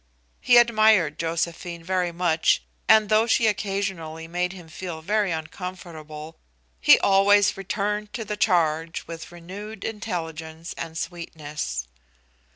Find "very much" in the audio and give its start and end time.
1.83-2.63